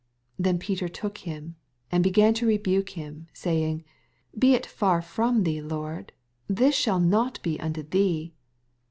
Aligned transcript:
22 0.37 0.43
Then 0.43 0.57
Peter 0.59 0.89
took 0.89 1.17
him, 1.19 1.55
and 1.91 2.03
began 2.03 2.33
to 2.33 2.47
rebuke 2.47 2.89
him, 2.97 3.27
saying. 3.33 3.83
Be 4.35 4.55
it 4.55 4.65
far 4.65 4.99
ttom 4.99 5.43
thee, 5.43 5.61
Lord: 5.61 6.11
this 6.47 6.73
shall 6.73 6.99
not 6.99 7.39
be 7.43 7.59
unto 7.59 7.83
thee. 7.83 8.33